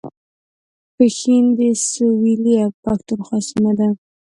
[0.95, 3.89] پښین د سویلي پښتونخوا سیمه ده